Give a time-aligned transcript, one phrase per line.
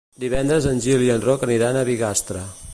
[0.21, 2.47] Divendres en Gil i en Roc aniran a Bigastre.